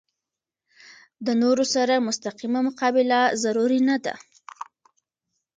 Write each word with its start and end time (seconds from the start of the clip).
د 1.25 1.27
نورو 1.41 1.63
سره 1.75 2.03
مستقیمه 2.07 2.59
مقابله 2.67 3.19
ضروري 3.43 3.79
نه 3.89 3.97
ده. 4.05 4.13